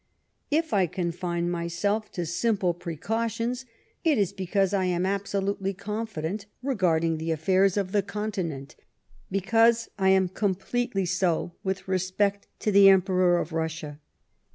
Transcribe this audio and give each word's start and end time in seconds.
If 0.49 0.73
I 0.73 0.87
confiue 0.87 1.43
myself 1.43 2.11
to 2.13 2.25
simple 2.25 2.73
precautions, 2.73 3.65
it 4.03 4.17
is 4.17 4.33
because 4.33 4.73
I 4.73 4.85
am 4.85 5.05
absolutely 5.05 5.75
confident 5.75 6.47
regarding 6.63 7.19
tlie 7.19 7.31
affairs 7.31 7.77
of 7.77 7.91
the 7.91 8.01
Continent, 8.01 8.75
because 9.29 9.89
I 9.99 10.09
am 10.09 10.27
completely 10.27 11.05
so 11.05 11.53
with 11.63 11.87
respect 11.87 12.47
to 12.61 12.71
the 12.71 12.89
Emperor 12.89 13.37
of 13.37 13.51
Russia. 13.53 13.99